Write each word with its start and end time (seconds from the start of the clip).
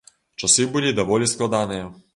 Часы 0.43 0.65
былі 0.77 0.95
даволі 1.01 1.31
складаныя. 1.35 1.85